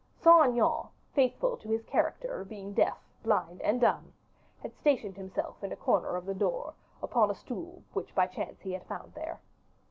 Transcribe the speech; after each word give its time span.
Saint 0.15 0.47
Aignan, 0.47 0.87
faithful 1.13 1.57
to 1.57 1.67
his 1.69 1.83
character 1.83 2.41
of 2.41 2.49
being 2.49 2.73
deaf, 2.73 2.97
blind, 3.21 3.61
and 3.61 3.79
dumb, 3.81 4.11
had 4.63 4.75
stationed 4.75 5.15
himself 5.15 5.63
in 5.63 5.71
a 5.71 5.75
corner 5.75 6.15
of 6.15 6.25
the 6.25 6.33
door, 6.33 6.73
upon 7.03 7.29
a 7.29 7.35
stool 7.35 7.83
which 7.93 8.15
by 8.15 8.25
chance 8.25 8.59
he 8.61 8.75
found 8.79 9.13
there. 9.13 9.39